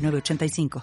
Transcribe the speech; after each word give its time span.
985. 0.00 0.82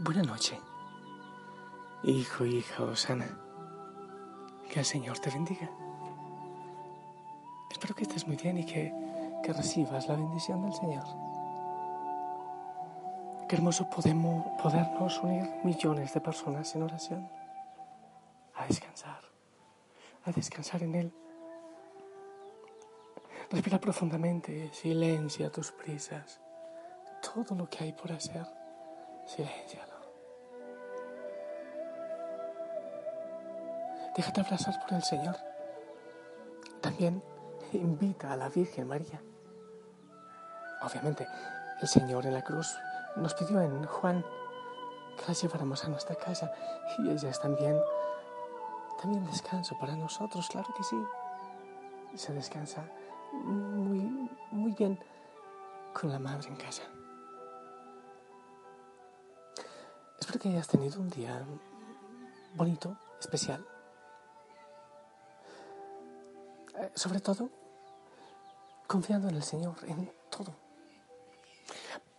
Buenas 0.00 0.26
noches, 0.28 0.58
hijo, 2.04 2.46
hija 2.46 2.84
Osana. 2.84 3.47
Que 4.70 4.80
el 4.80 4.84
Señor 4.84 5.18
te 5.18 5.30
bendiga. 5.30 5.68
Espero 7.70 7.94
que 7.94 8.02
estés 8.02 8.26
muy 8.26 8.36
bien 8.36 8.58
y 8.58 8.66
que, 8.66 8.92
que 9.42 9.52
recibas 9.52 10.08
la 10.08 10.16
bendición 10.16 10.62
del 10.62 10.74
Señor. 10.74 11.04
Qué 13.48 13.56
hermoso 13.56 13.88
podemos, 13.88 14.46
podernos 14.62 15.22
unir 15.22 15.48
millones 15.64 16.12
de 16.12 16.20
personas 16.20 16.74
en 16.74 16.82
oración 16.82 17.28
a 18.54 18.66
descansar, 18.66 19.20
a 20.24 20.32
descansar 20.32 20.82
en 20.82 20.94
Él. 20.94 21.12
Respira 23.50 23.80
profundamente, 23.80 24.70
silencia 24.74 25.50
tus 25.50 25.72
prisas, 25.72 26.40
todo 27.22 27.54
lo 27.54 27.70
que 27.70 27.84
hay 27.84 27.92
por 27.92 28.12
hacer, 28.12 28.46
silencialo. 29.24 29.97
Déjate 34.18 34.40
abrazar 34.40 34.74
por 34.80 34.94
el 34.94 35.04
Señor. 35.04 35.36
También 36.80 37.22
invita 37.72 38.32
a 38.32 38.36
la 38.36 38.48
Virgen 38.48 38.88
María. 38.88 39.22
Obviamente, 40.82 41.24
el 41.80 41.86
Señor 41.86 42.26
en 42.26 42.34
la 42.34 42.42
cruz 42.42 42.66
nos 43.14 43.32
pidió 43.34 43.60
en 43.60 43.84
Juan 43.84 44.24
que 45.16 45.24
la 45.28 45.34
lleváramos 45.34 45.84
a 45.84 45.88
nuestra 45.90 46.16
casa 46.16 46.52
y 46.98 47.10
ellas 47.10 47.40
también, 47.40 47.80
también 49.00 49.24
descanso 49.24 49.78
para 49.78 49.94
nosotros, 49.94 50.48
claro 50.48 50.74
que 50.76 50.82
sí. 50.82 51.00
Se 52.16 52.32
descansa 52.32 52.90
muy, 53.32 54.28
muy 54.50 54.72
bien 54.72 54.98
con 55.94 56.10
la 56.10 56.18
madre 56.18 56.48
en 56.48 56.56
casa. 56.56 56.82
Espero 60.18 60.40
que 60.40 60.48
hayas 60.48 60.66
tenido 60.66 61.00
un 61.00 61.08
día 61.08 61.40
bonito, 62.56 62.96
especial. 63.20 63.64
Sobre 66.94 67.20
todo 67.20 67.50
confiando 68.86 69.28
en 69.28 69.36
el 69.36 69.42
Señor, 69.42 69.76
en 69.86 70.10
todo, 70.30 70.54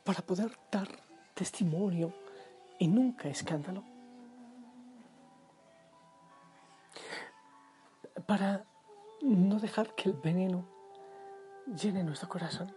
para 0.04 0.22
poder 0.22 0.58
dar 0.72 0.88
testimonio 1.34 2.14
y 2.78 2.88
nunca 2.88 3.28
escándalo, 3.28 3.84
para 8.26 8.66
no 9.22 9.60
dejar 9.60 9.96
que 9.96 10.10
el 10.10 10.16
veneno 10.16 10.66
llene 11.66 12.04
nuestro 12.04 12.30
corazón. 12.30 12.76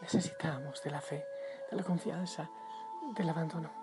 Necesitamos 0.00 0.82
de 0.82 0.90
la 0.90 1.00
fe, 1.00 1.24
de 1.70 1.76
la 1.76 1.82
confianza, 1.82 2.50
del 3.16 3.28
abandono. 3.28 3.81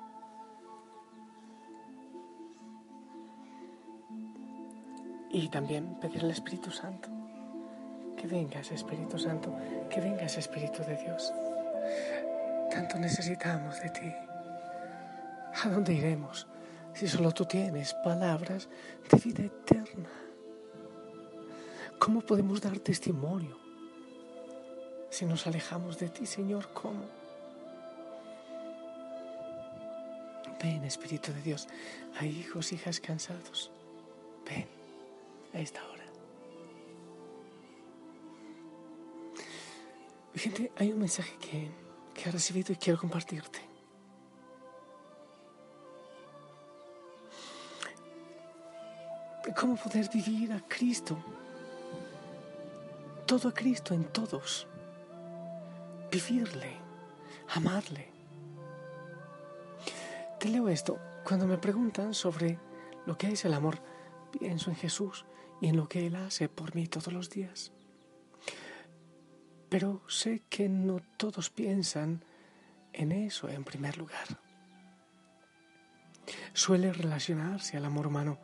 Y 5.31 5.49
también 5.49 5.99
pedir 5.99 6.23
al 6.23 6.31
Espíritu 6.31 6.71
Santo 6.71 7.09
que 8.19 8.27
venga 8.27 8.59
ese 8.59 8.75
Espíritu 8.75 9.17
Santo, 9.17 9.55
que 9.89 10.01
venga 10.01 10.23
ese 10.23 10.39
Espíritu 10.39 10.83
de 10.83 10.97
Dios. 10.97 11.33
Tanto 12.69 12.97
necesitamos 12.99 13.79
de 13.81 13.89
ti. 13.91 14.13
¿A 15.63 15.69
dónde 15.69 15.93
iremos 15.93 16.45
si 16.93 17.07
solo 17.07 17.31
tú 17.31 17.45
tienes 17.45 17.93
palabras 17.93 18.67
de 19.09 19.17
vida 19.17 19.43
eterna? 19.45 20.09
¿Cómo 21.97 22.21
podemos 22.21 22.61
dar 22.61 22.77
testimonio 22.79 23.57
si 25.09 25.25
nos 25.25 25.47
alejamos 25.47 25.97
de 25.97 26.09
ti, 26.09 26.25
Señor? 26.25 26.73
¿Cómo? 26.73 27.05
Ven, 30.61 30.83
Espíritu 30.83 31.31
de 31.31 31.41
Dios, 31.41 31.69
hay 32.19 32.29
hijos, 32.37 32.73
hijas 32.73 32.99
cansados. 32.99 33.71
Ven 34.45 34.78
a 35.53 35.59
esta 35.59 35.83
hora. 35.89 36.03
Gente, 40.35 40.71
hay 40.77 40.91
un 40.91 40.99
mensaje 40.99 41.35
que, 41.37 41.69
que 42.13 42.29
he 42.29 42.31
recibido 42.31 42.71
y 42.71 42.77
quiero 42.77 42.99
compartirte. 42.99 43.59
¿Cómo 49.59 49.75
poder 49.75 50.09
vivir 50.09 50.53
a 50.53 50.61
Cristo? 50.67 51.17
Todo 53.25 53.49
a 53.49 53.53
Cristo 53.53 53.93
en 53.93 54.05
todos. 54.05 54.67
Vivirle, 56.11 56.77
amarle. 57.49 58.09
Te 60.39 60.47
leo 60.47 60.69
esto. 60.69 60.97
Cuando 61.25 61.45
me 61.45 61.57
preguntan 61.57 62.13
sobre 62.13 62.57
lo 63.05 63.17
que 63.17 63.27
es 63.33 63.43
el 63.43 63.53
amor, 63.53 63.79
pienso 64.31 64.69
en 64.69 64.75
Jesús 64.75 65.25
y 65.61 65.67
en 65.67 65.77
lo 65.77 65.87
que 65.87 66.07
Él 66.07 66.15
hace 66.15 66.49
por 66.49 66.75
mí 66.75 66.87
todos 66.87 67.13
los 67.13 67.29
días. 67.29 67.71
Pero 69.69 70.01
sé 70.07 70.43
que 70.49 70.67
no 70.67 70.99
todos 71.17 71.49
piensan 71.49 72.23
en 72.93 73.11
eso 73.11 73.49
en 73.49 73.63
primer 73.63 73.97
lugar. 73.97 74.39
Suele 76.53 76.91
relacionarse 76.91 77.77
al 77.77 77.85
amor 77.85 78.07
humano 78.07 78.39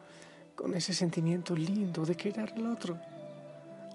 con 0.55 0.73
ese 0.73 0.93
sentimiento 0.93 1.55
lindo 1.55 2.05
de 2.05 2.15
querer 2.15 2.53
al 2.55 2.67
otro, 2.67 2.99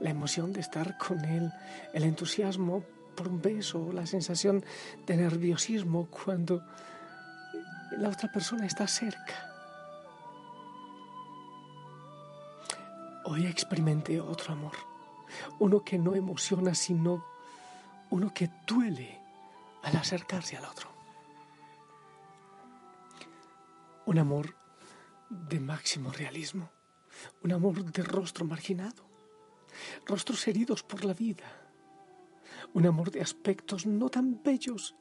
la 0.00 0.10
emoción 0.10 0.52
de 0.52 0.60
estar 0.60 0.98
con 0.98 1.24
él, 1.24 1.50
el 1.92 2.04
entusiasmo 2.04 2.84
por 3.16 3.28
un 3.28 3.40
beso, 3.40 3.92
la 3.92 4.06
sensación 4.06 4.64
de 5.06 5.16
nerviosismo 5.16 6.08
cuando 6.10 6.64
la 7.98 8.08
otra 8.08 8.30
persona 8.30 8.66
está 8.66 8.86
cerca. 8.86 9.49
Hoy 13.30 13.46
experimenté 13.46 14.20
otro 14.20 14.54
amor, 14.54 14.72
uno 15.60 15.84
que 15.84 15.96
no 15.96 16.16
emociona, 16.16 16.74
sino 16.74 17.24
uno 18.10 18.34
que 18.34 18.50
duele 18.66 19.20
al 19.84 19.96
acercarse 19.96 20.56
al 20.56 20.64
otro. 20.64 20.90
Un 24.06 24.18
amor 24.18 24.56
de 25.28 25.60
máximo 25.60 26.10
realismo, 26.10 26.70
un 27.44 27.52
amor 27.52 27.84
de 27.92 28.02
rostro 28.02 28.44
marginado, 28.44 29.04
rostros 30.06 30.48
heridos 30.48 30.82
por 30.82 31.04
la 31.04 31.14
vida, 31.14 31.46
un 32.74 32.84
amor 32.84 33.12
de 33.12 33.20
aspectos 33.20 33.86
no 33.86 34.08
tan 34.08 34.42
bellos, 34.42 34.96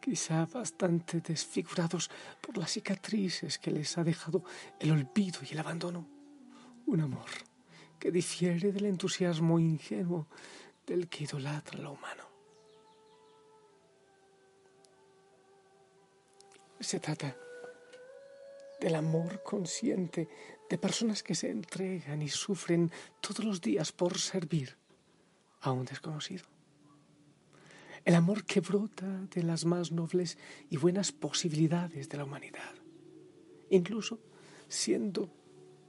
quizá 0.00 0.46
bastante 0.46 1.20
desfigurados 1.20 2.08
por 2.40 2.56
las 2.56 2.70
cicatrices 2.70 3.58
que 3.58 3.72
les 3.72 3.98
ha 3.98 4.04
dejado 4.04 4.44
el 4.78 4.92
olvido 4.92 5.40
y 5.42 5.54
el 5.54 5.58
abandono 5.58 6.21
un 6.86 7.00
amor 7.00 7.30
que 7.98 8.10
difiere 8.10 8.72
del 8.72 8.86
entusiasmo 8.86 9.58
ingenuo 9.58 10.26
del 10.86 11.08
que 11.08 11.24
idolatra 11.24 11.78
lo 11.78 11.92
humano. 11.92 12.24
Se 16.80 16.98
trata 16.98 17.36
del 18.80 18.96
amor 18.96 19.42
consciente 19.44 20.28
de 20.68 20.78
personas 20.78 21.22
que 21.22 21.36
se 21.36 21.50
entregan 21.50 22.20
y 22.20 22.28
sufren 22.28 22.90
todos 23.20 23.44
los 23.44 23.60
días 23.60 23.92
por 23.92 24.18
servir 24.18 24.76
a 25.60 25.70
un 25.70 25.84
desconocido. 25.84 26.44
El 28.04 28.16
amor 28.16 28.44
que 28.44 28.60
brota 28.60 29.06
de 29.32 29.44
las 29.44 29.64
más 29.64 29.92
nobles 29.92 30.36
y 30.68 30.76
buenas 30.76 31.12
posibilidades 31.12 32.08
de 32.08 32.16
la 32.16 32.24
humanidad, 32.24 32.74
incluso 33.70 34.18
siendo 34.66 35.30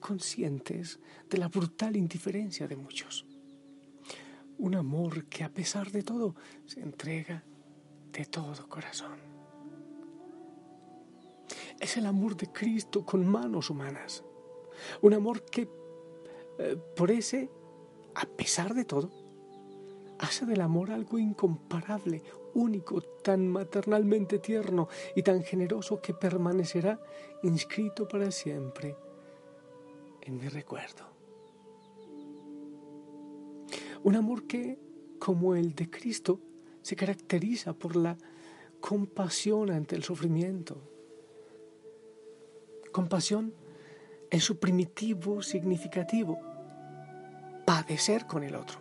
conscientes 0.03 1.00
de 1.29 1.38
la 1.38 1.47
brutal 1.47 1.95
indiferencia 1.95 2.67
de 2.67 2.75
muchos. 2.75 3.25
Un 4.57 4.75
amor 4.75 5.25
que 5.25 5.45
a 5.45 5.50
pesar 5.50 5.91
de 5.91 6.03
todo 6.03 6.35
se 6.65 6.81
entrega 6.81 7.41
de 8.11 8.25
todo 8.25 8.67
corazón. 8.67 9.17
Es 11.79 11.95
el 11.95 12.05
amor 12.05 12.35
de 12.35 12.51
Cristo 12.51 13.05
con 13.05 13.25
manos 13.25 13.69
humanas. 13.69 14.23
Un 15.01 15.13
amor 15.13 15.45
que, 15.45 15.69
eh, 16.59 16.77
por 16.95 17.09
ese, 17.09 17.49
a 18.13 18.25
pesar 18.25 18.73
de 18.73 18.83
todo, 18.83 19.09
hace 20.19 20.45
del 20.45 20.61
amor 20.61 20.91
algo 20.91 21.17
incomparable, 21.17 22.23
único, 22.53 23.01
tan 23.01 23.47
maternalmente 23.47 24.39
tierno 24.39 24.89
y 25.15 25.23
tan 25.23 25.44
generoso 25.44 26.01
que 26.01 26.13
permanecerá 26.13 26.99
inscrito 27.41 28.06
para 28.07 28.29
siempre 28.31 28.95
en 30.25 30.37
mi 30.37 30.47
recuerdo. 30.47 31.05
Un 34.03 34.15
amor 34.15 34.47
que, 34.47 34.79
como 35.19 35.55
el 35.55 35.73
de 35.75 35.89
Cristo, 35.89 36.39
se 36.81 36.95
caracteriza 36.95 37.73
por 37.73 37.95
la 37.95 38.17
compasión 38.81 39.71
ante 39.71 39.95
el 39.95 40.03
sufrimiento. 40.03 40.81
Compasión 42.91 43.53
en 44.29 44.41
su 44.41 44.59
primitivo 44.59 45.41
significativo, 45.41 46.39
padecer 47.65 48.25
con 48.25 48.43
el 48.43 48.55
otro. 48.55 48.77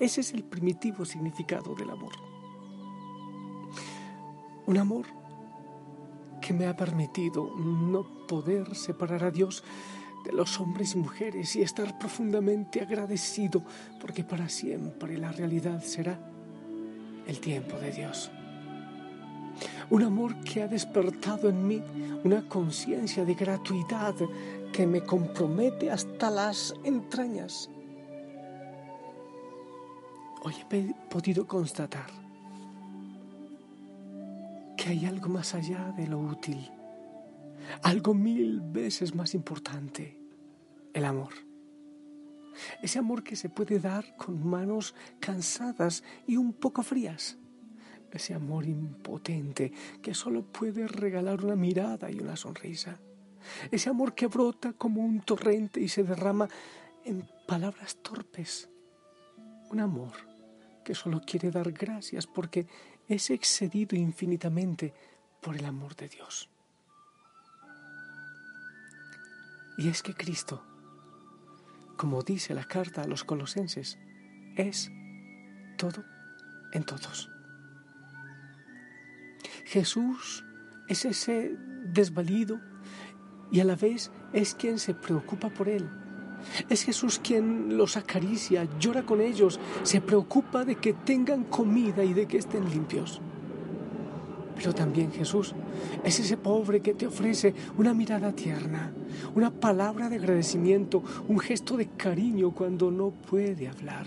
Ese 0.00 0.22
es 0.22 0.32
el 0.32 0.44
primitivo 0.44 1.04
significado 1.04 1.74
del 1.74 1.90
amor. 1.90 2.12
Un 4.66 4.78
amor 4.78 5.06
que 6.42 6.52
me 6.52 6.66
ha 6.66 6.76
permitido 6.76 7.54
no 7.56 8.02
poder 8.26 8.74
separar 8.74 9.24
a 9.24 9.30
Dios 9.30 9.64
de 10.24 10.32
los 10.32 10.60
hombres 10.60 10.94
y 10.94 10.98
mujeres 10.98 11.56
y 11.56 11.62
estar 11.62 11.98
profundamente 11.98 12.80
agradecido 12.80 13.62
porque 14.00 14.24
para 14.24 14.48
siempre 14.48 15.16
la 15.16 15.32
realidad 15.32 15.82
será 15.82 16.18
el 17.26 17.40
tiempo 17.40 17.78
de 17.78 17.92
Dios. 17.92 18.30
Un 19.90 20.02
amor 20.02 20.40
que 20.40 20.62
ha 20.62 20.68
despertado 20.68 21.48
en 21.48 21.66
mí 21.66 21.82
una 22.24 22.48
conciencia 22.48 23.24
de 23.24 23.34
gratuidad 23.34 24.14
que 24.72 24.86
me 24.86 25.02
compromete 25.02 25.90
hasta 25.90 26.30
las 26.30 26.74
entrañas. 26.82 27.70
Hoy 30.42 30.54
he 30.70 30.94
podido 31.08 31.46
constatar 31.46 32.21
que 34.82 34.90
hay 34.90 35.06
algo 35.06 35.28
más 35.28 35.54
allá 35.54 35.92
de 35.96 36.08
lo 36.08 36.18
útil 36.18 36.70
algo 37.82 38.14
mil 38.14 38.60
veces 38.60 39.14
más 39.14 39.34
importante, 39.34 40.18
el 40.92 41.04
amor. 41.04 41.32
Ese 42.82 42.98
amor 42.98 43.22
que 43.22 43.36
se 43.36 43.48
puede 43.48 43.78
dar 43.78 44.16
con 44.16 44.46
manos 44.46 44.94
cansadas 45.20 46.04
y 46.26 46.36
un 46.36 46.52
poco 46.52 46.82
frías. 46.82 47.38
Ese 48.10 48.34
amor 48.34 48.66
impotente 48.66 49.72
que 50.02 50.12
solo 50.12 50.44
puede 50.44 50.86
regalar 50.86 51.44
una 51.44 51.56
mirada 51.56 52.10
y 52.10 52.20
una 52.20 52.36
sonrisa. 52.36 52.98
Ese 53.70 53.88
amor 53.88 54.14
que 54.14 54.26
brota 54.26 54.74
como 54.74 55.02
un 55.02 55.20
torrente 55.20 55.80
y 55.80 55.88
se 55.88 56.04
derrama 56.04 56.48
en 57.04 57.26
palabras 57.46 57.96
torpes. 58.02 58.68
Un 59.70 59.80
amor 59.80 60.12
que 60.84 60.94
solo 60.94 61.22
quiere 61.24 61.50
dar 61.50 61.72
gracias 61.72 62.26
porque 62.26 62.66
es 63.12 63.30
excedido 63.30 63.94
infinitamente 63.94 64.94
por 65.42 65.56
el 65.56 65.66
amor 65.66 65.94
de 65.96 66.08
Dios. 66.08 66.48
Y 69.76 69.88
es 69.88 70.02
que 70.02 70.14
Cristo, 70.14 70.64
como 71.98 72.22
dice 72.22 72.54
la 72.54 72.64
carta 72.64 73.02
a 73.02 73.06
los 73.06 73.24
colosenses, 73.24 73.98
es 74.56 74.90
todo 75.76 76.04
en 76.72 76.84
todos. 76.84 77.30
Jesús 79.66 80.44
es 80.88 81.04
ese 81.04 81.54
desvalido 81.84 82.60
y 83.50 83.60
a 83.60 83.64
la 83.64 83.76
vez 83.76 84.10
es 84.32 84.54
quien 84.54 84.78
se 84.78 84.94
preocupa 84.94 85.50
por 85.50 85.68
él. 85.68 85.88
Es 86.68 86.84
Jesús 86.84 87.20
quien 87.22 87.76
los 87.76 87.96
acaricia, 87.96 88.68
llora 88.78 89.02
con 89.02 89.20
ellos, 89.20 89.60
se 89.82 90.00
preocupa 90.00 90.64
de 90.64 90.76
que 90.76 90.92
tengan 90.92 91.44
comida 91.44 92.04
y 92.04 92.12
de 92.12 92.26
que 92.26 92.38
estén 92.38 92.68
limpios. 92.68 93.20
Pero 94.56 94.74
también 94.74 95.10
Jesús 95.10 95.54
es 96.04 96.20
ese 96.20 96.36
pobre 96.36 96.80
que 96.80 96.94
te 96.94 97.06
ofrece 97.06 97.54
una 97.78 97.94
mirada 97.94 98.32
tierna, 98.32 98.92
una 99.34 99.50
palabra 99.50 100.08
de 100.08 100.16
agradecimiento, 100.16 101.02
un 101.28 101.38
gesto 101.38 101.76
de 101.76 101.88
cariño 101.88 102.52
cuando 102.52 102.90
no 102.90 103.10
puede 103.10 103.68
hablar. 103.68 104.06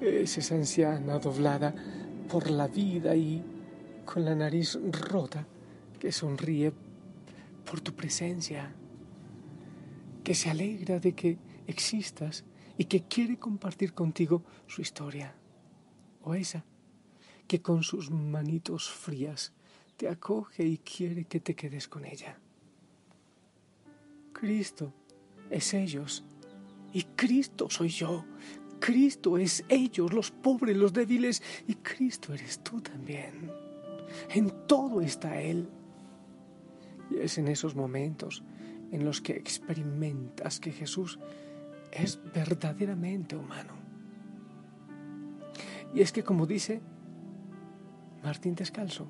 Es 0.00 0.36
esa 0.38 0.54
anciana 0.54 1.18
doblada 1.18 1.74
por 2.28 2.50
la 2.50 2.68
vida 2.68 3.14
y 3.14 3.42
con 4.04 4.24
la 4.24 4.34
nariz 4.34 4.78
rota 4.90 5.46
que 5.98 6.10
sonríe 6.10 6.72
por 7.64 7.80
tu 7.80 7.92
presencia, 7.92 8.74
que 10.20 10.34
se 10.34 10.50
alegra 10.50 11.00
de 11.00 11.14
que 11.14 11.38
existas 11.66 12.44
y 12.78 12.84
que 12.84 13.02
quiere 13.02 13.38
compartir 13.38 13.92
contigo 13.92 14.42
su 14.66 14.82
historia. 14.82 15.34
O 16.22 16.34
esa 16.34 16.64
que 17.46 17.60
con 17.60 17.82
sus 17.82 18.10
manitos 18.10 18.88
frías 18.88 19.52
te 19.96 20.08
acoge 20.08 20.64
y 20.64 20.78
quiere 20.78 21.24
que 21.24 21.40
te 21.40 21.54
quedes 21.54 21.88
con 21.88 22.04
ella. 22.04 22.38
Cristo 24.32 24.92
es 25.50 25.74
ellos 25.74 26.24
y 26.92 27.02
Cristo 27.02 27.68
soy 27.68 27.88
yo. 27.88 28.24
Cristo 28.78 29.36
es 29.36 29.64
ellos, 29.68 30.12
los 30.12 30.30
pobres, 30.30 30.76
los 30.76 30.92
débiles, 30.92 31.42
y 31.68 31.74
Cristo 31.74 32.32
eres 32.32 32.60
tú 32.60 32.80
también. 32.80 33.52
En 34.30 34.66
todo 34.66 35.02
está 35.02 35.40
Él. 35.40 35.68
Y 37.10 37.18
es 37.18 37.36
en 37.36 37.48
esos 37.48 37.74
momentos 37.74 38.42
en 38.90 39.04
los 39.04 39.20
que 39.20 39.32
experimentas 39.32 40.60
que 40.60 40.72
Jesús 40.72 41.18
es 41.92 42.20
verdaderamente 42.34 43.36
humano. 43.36 43.74
Y 45.94 46.00
es 46.00 46.12
que 46.12 46.22
como 46.22 46.46
dice 46.46 46.80
Martín 48.22 48.54
Descalzo. 48.54 49.08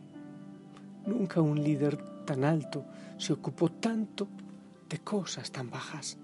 Nunca 1.07 1.41
un 1.41 1.63
líder 1.63 1.97
tan 2.25 2.45
alto 2.45 2.85
se 3.19 3.33
ocupó 3.33 3.71
tanto 3.71 4.29
de 4.89 4.99
cosas 4.99 5.51
tan 5.51 5.71
bajas. 5.71 6.19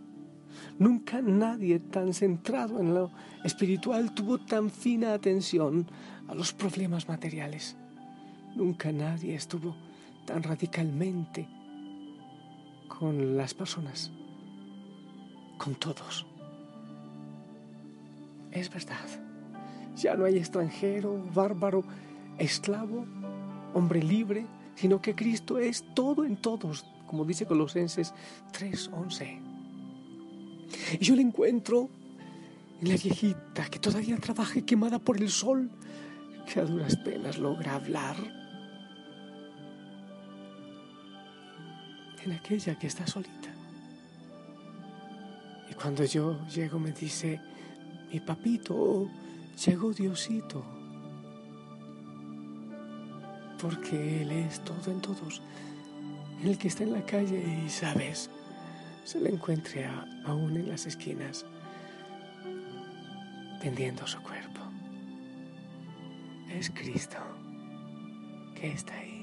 Nunca 0.78 1.20
nadie 1.20 1.80
tan 1.80 2.14
centrado 2.14 2.80
en 2.80 2.94
lo 2.94 3.10
espiritual 3.44 4.14
tuvo 4.14 4.38
tan 4.38 4.70
fina 4.70 5.12
atención 5.12 5.86
a 6.28 6.34
los 6.34 6.52
problemas 6.52 7.08
materiales. 7.08 7.76
Nunca 8.54 8.92
nadie 8.92 9.34
estuvo 9.34 9.76
tan 10.26 10.42
radicalmente 10.42 11.48
con 12.98 13.36
las 13.36 13.52
personas, 13.52 14.10
con 15.58 15.74
todos. 15.74 16.26
Es 18.52 18.70
verdad, 18.72 19.06
ya 19.96 20.14
no 20.14 20.24
hay 20.24 20.38
extranjero, 20.38 21.22
bárbaro, 21.34 21.84
esclavo, 22.38 23.04
hombre 23.74 24.02
libre, 24.02 24.46
sino 24.76 25.00
que 25.02 25.14
Cristo 25.14 25.58
es 25.58 25.84
todo 25.94 26.24
en 26.24 26.36
todos, 26.36 26.86
como 27.06 27.24
dice 27.24 27.46
Colosenses 27.46 28.14
3:11. 28.52 29.40
Y 30.98 31.04
yo 31.04 31.16
le 31.16 31.22
encuentro 31.22 31.90
en 32.80 32.88
la 32.88 32.96
viejita 32.96 33.66
que 33.70 33.78
todavía 33.78 34.16
trabaja 34.16 34.60
quemada 34.62 34.98
por 34.98 35.18
el 35.18 35.28
sol, 35.28 35.70
que 36.50 36.60
a 36.60 36.64
duras 36.64 36.96
penas 36.96 37.38
logra 37.38 37.74
hablar. 37.74 38.16
En 42.26 42.32
aquella 42.32 42.74
que 42.78 42.88
está 42.88 43.06
solita. 43.06 43.48
Y 45.70 45.74
cuando 45.74 46.04
yo 46.04 46.46
llego 46.48 46.78
me 46.78 46.92
dice, 46.92 47.40
mi 48.12 48.20
papito, 48.20 49.08
llegó 49.64 49.92
Diosito 49.92 50.64
porque 53.60 54.22
Él 54.22 54.32
es 54.32 54.60
todo 54.60 54.92
en 54.92 55.00
todos. 55.00 55.42
El 56.42 56.58
que 56.58 56.68
está 56.68 56.82
en 56.84 56.92
la 56.92 57.04
calle 57.04 57.62
y 57.64 57.70
sabes, 57.70 58.30
se 59.04 59.20
le 59.20 59.30
encuentre 59.30 59.88
aún 60.24 60.56
en 60.56 60.68
las 60.68 60.86
esquinas, 60.86 61.46
tendiendo 63.60 64.06
su 64.06 64.20
cuerpo. 64.20 64.60
Es 66.50 66.70
Cristo 66.70 67.18
que 68.54 68.68
está 68.72 68.94
ahí. 68.94 69.15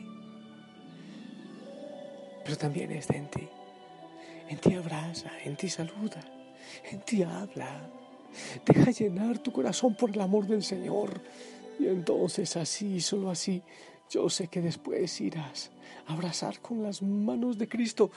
Pero 2.43 2.57
también 2.57 2.91
está 2.91 3.15
en 3.15 3.29
ti. 3.29 3.47
En 4.49 4.57
ti 4.59 4.73
abraza, 4.75 5.31
en 5.43 5.55
ti 5.55 5.69
saluda, 5.69 6.21
en 6.91 7.01
ti 7.01 7.23
habla. 7.23 7.89
Deja 8.65 8.91
llenar 8.91 9.39
tu 9.39 9.51
corazón 9.51 9.95
por 9.95 10.09
el 10.09 10.21
amor 10.21 10.45
del 10.47 10.63
Señor. 10.63 11.21
Y 11.79 11.87
entonces 11.87 12.55
así, 12.57 13.01
solo 13.01 13.29
así, 13.29 13.63
Yo 14.09 14.29
sé 14.29 14.47
que 14.47 14.61
después 14.61 15.21
irás 15.21 15.71
a 16.05 16.13
abrazar 16.13 16.59
con 16.59 16.83
las 16.83 17.01
manos 17.01 17.57
de 17.57 17.67
Cristo, 17.67 18.11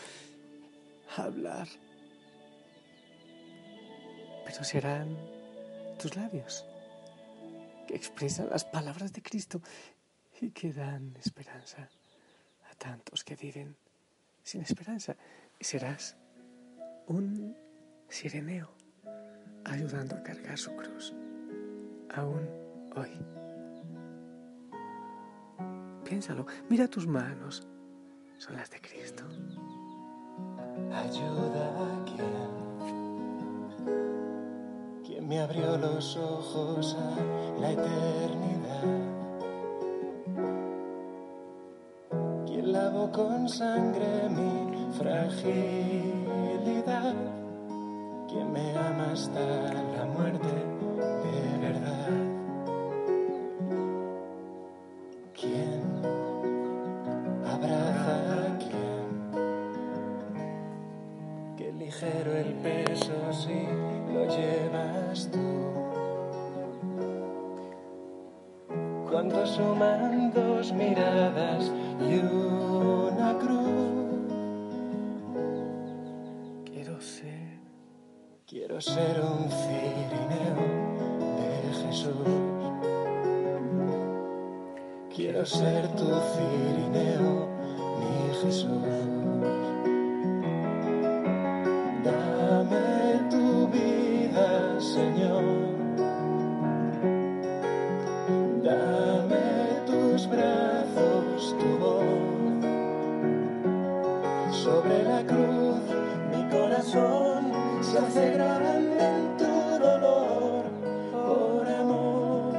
a 1.16 1.23
hablar. 1.23 1.68
Pero 4.45 4.64
serán 4.64 5.16
tus 5.99 6.14
labios 6.16 6.66
que 7.87 7.95
expresan 7.95 8.50
las 8.50 8.64
palabras 8.64 9.12
de 9.12 9.23
Cristo 9.23 9.62
y 10.40 10.50
que 10.50 10.73
dan 10.73 11.16
esperanza 11.16 11.88
a 12.71 12.75
tantos 12.75 13.25
que 13.25 13.37
viven 13.37 13.76
sin 14.47 14.62
esperanza. 14.62 15.17
Serás 15.61 16.17
un 17.09 17.57
sireneo 18.09 18.71
ayudando 19.65 20.15
a 20.15 20.23
cargar 20.23 20.57
su 20.57 20.75
cruz, 20.76 21.12
aún 22.15 22.49
hoy. 22.95 23.11
Piénsalo, 26.05 26.47
mira 26.71 26.87
tus 26.87 27.09
manos, 27.09 27.67
son 28.38 28.55
las 28.55 28.71
de 28.71 28.81
Cristo. 28.81 29.25
Ayuda 30.93 31.65
a 31.83 32.05
quien, 32.05 32.33
quien 35.05 35.26
me 35.26 35.41
abrió 35.41 35.76
los 35.76 36.17
ojos 36.17 36.95
a 36.95 37.61
la 37.61 37.73
eternidad. 37.73 38.55
Con 43.12 43.48
sangre 43.48 44.28
mi 44.28 44.92
fragilidad. 44.98 46.34
Quien 48.28 48.52
me 48.52 48.76
ama 48.76 49.12
hasta 49.12 49.40
la 49.40 50.04
muerte 50.06 50.48
de 51.22 51.58
verdad. 51.58 52.25
Quiero 78.76 78.95
ser 78.95 79.21
un 79.23 79.50
cirineo 79.50 80.66
de 81.38 81.50
Jesús. 81.80 82.28
Quiero 85.14 85.47
ser 85.47 85.88
tu 85.92 86.04
cirineo, 86.04 87.49
mi 87.99 88.35
Jesús. 88.42 88.83
Dame 92.04 93.30
tu 93.30 93.68
vida, 93.68 94.78
Señor. 94.78 95.45
Dame 98.62 99.80
tus 99.87 100.28
brazos, 100.28 101.56
tu 101.59 101.78
voz. 101.78 102.04
Sobre 104.54 105.02
la 105.02 105.23
cruz 105.25 105.65
se 108.16 108.30
grande 108.30 108.99
en 108.99 109.37
tu 109.37 109.52
dolor. 109.85 110.64
Por 111.12 111.68
amor, 111.68 112.54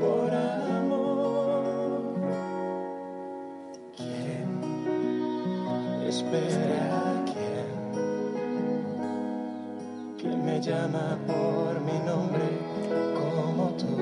por 0.00 0.30
amor. 0.34 2.02
¿Quién 3.96 4.48
espera 6.08 7.22
quién? 7.30 7.68
¿Quién 10.18 10.38
me 10.44 10.60
llama 10.60 11.06
por 11.28 11.80
mi 11.88 11.98
nombre 12.10 12.46
como 13.20 13.64
tú? 13.80 13.96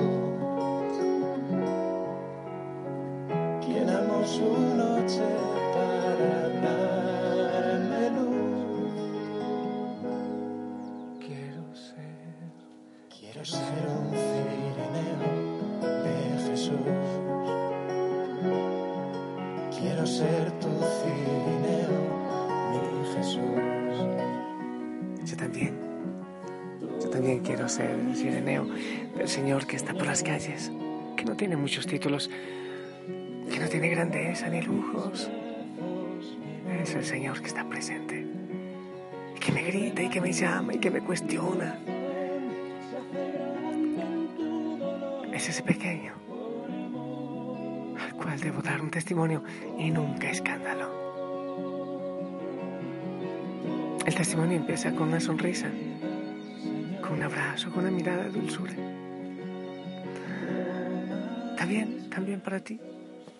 ¿Quién 3.63 3.87
amó 3.89 4.25
su 4.25 4.49
noche 4.81 5.50
del 29.15 29.27
Señor 29.27 29.67
que 29.67 29.75
está 29.75 29.93
por 29.93 30.05
las 30.05 30.23
calles, 30.23 30.71
que 31.15 31.25
no 31.25 31.35
tiene 31.35 31.55
muchos 31.55 31.87
títulos, 31.87 32.29
que 33.51 33.59
no 33.59 33.67
tiene 33.67 33.89
grandeza 33.89 34.49
ni 34.49 34.61
lujos. 34.61 35.29
Es 36.81 36.95
el 36.95 37.05
Señor 37.05 37.41
que 37.41 37.47
está 37.47 37.67
presente, 37.67 38.25
que 39.39 39.51
me 39.51 39.63
grita 39.63 40.01
y 40.03 40.09
que 40.09 40.21
me 40.21 40.31
llama 40.31 40.73
y 40.73 40.79
que 40.79 40.89
me 40.89 41.01
cuestiona. 41.01 41.77
Es 45.33 45.49
ese 45.49 45.63
pequeño 45.63 46.13
al 47.99 48.13
cual 48.13 48.39
debo 48.39 48.61
dar 48.61 48.81
un 48.81 48.89
testimonio 48.89 49.43
y 49.77 49.91
nunca 49.91 50.29
escándalo. 50.29 51.01
El 54.05 54.15
testimonio 54.15 54.57
empieza 54.57 54.91
con 54.91 55.09
una 55.09 55.19
sonrisa, 55.19 55.69
un 57.21 57.25
abrazo, 57.25 57.69
con 57.69 57.83
una 57.83 57.91
mirada 57.91 58.23
de 58.23 58.31
dulzura. 58.31 58.73
También, 61.55 62.09
también 62.09 62.41
para 62.41 62.59
ti. 62.59 62.79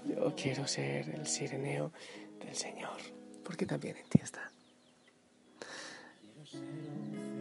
Yo 0.08 0.36
quiero 0.36 0.68
ser 0.68 1.10
el 1.10 1.26
sireneo 1.26 1.92
del 2.46 2.56
Señor, 2.56 2.98
porque 3.44 3.66
también 3.66 3.98
en 3.98 4.08
ti 4.08 4.20
está. 4.22 4.52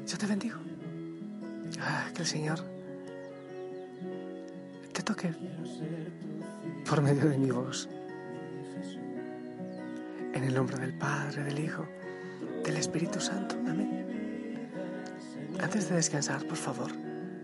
Yo 0.06 0.16
te 0.16 0.26
bendigo. 0.26 0.58
Ah, 1.78 2.08
que 2.14 2.22
el 2.22 2.26
Señor 2.26 2.64
te 4.94 5.02
toque 5.02 5.34
por 6.88 7.02
medio 7.02 7.28
de 7.28 7.36
mi 7.36 7.50
voz. 7.50 7.86
En 10.32 10.42
el 10.42 10.54
nombre 10.54 10.78
del 10.78 10.94
Padre, 10.94 11.44
del 11.44 11.58
Hijo, 11.58 11.86
del 12.64 12.76
Espíritu 12.78 13.20
Santo. 13.20 13.56
Amén. 13.68 13.89
Antes 15.62 15.88
de 15.90 15.96
descansar, 15.96 16.42
por 16.46 16.56
favor, 16.56 16.90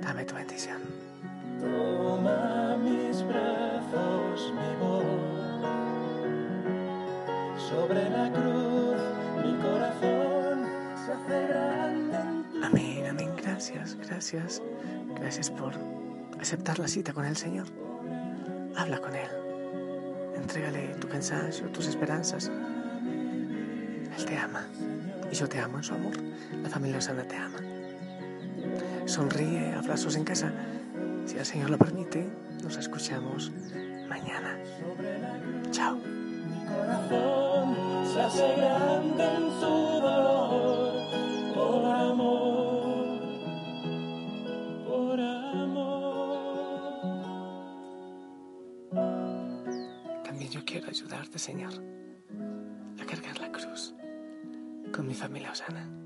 dame 0.00 0.24
tu 0.24 0.34
bendición. 0.34 0.80
Toma 1.60 2.76
mis 2.78 3.22
brazos, 3.22 4.52
mi 4.54 4.76
voz. 4.80 5.04
Sobre 7.68 8.08
la 8.08 8.32
cruz, 8.32 8.96
mi 9.44 9.54
corazón 9.62 10.66
se 11.04 11.12
hace 11.12 11.46
grande. 11.46 12.16
Amén, 12.64 13.06
amén. 13.06 13.30
Gracias, 13.36 13.96
gracias. 13.96 14.62
Gracias 15.20 15.50
por 15.50 15.74
aceptar 16.40 16.78
la 16.78 16.88
cita 16.88 17.12
con 17.12 17.26
el 17.26 17.36
Señor. 17.36 17.66
Habla 18.76 18.98
con 18.98 19.14
Él. 19.14 19.30
Entrégale 20.36 20.94
tu 21.00 21.08
cansancio, 21.08 21.66
tus 21.68 21.86
esperanzas. 21.86 22.50
Él 24.16 24.24
te 24.24 24.38
ama. 24.38 24.66
Y 25.30 25.34
yo 25.34 25.48
te 25.48 25.60
amo 25.60 25.78
en 25.78 25.84
su 25.84 25.94
amor. 25.94 26.14
La 26.62 26.68
familia 26.70 26.98
Osana 26.98 27.24
te 27.24 27.36
ama. 27.36 27.58
Sonríe, 29.06 29.72
abrazos 29.72 30.16
en 30.16 30.24
casa. 30.24 30.52
Si 31.26 31.38
el 31.38 31.46
Señor 31.46 31.70
lo 31.70 31.78
permite, 31.78 32.26
nos 32.62 32.76
escuchamos 32.76 33.52
mañana. 34.08 34.58
Chao. 35.70 35.96
Mi 35.96 36.66
corazón 36.66 37.76
se 38.12 38.20
hace 38.20 38.56
grande 38.56 39.24
en 39.24 39.50
su 39.60 39.66
dolor. 40.02 40.92
Por 41.54 41.84
amor, 41.84 43.20
por 44.88 45.20
amor. 45.20 46.42
También 50.24 50.50
yo 50.50 50.64
quiero 50.64 50.88
ayudarte, 50.88 51.38
Señor, 51.38 51.74
a 53.00 53.04
cargar 53.06 53.38
la 53.38 53.52
cruz 53.52 53.94
con 54.92 55.06
mi 55.06 55.14
familia 55.14 55.52
Osana. 55.52 56.05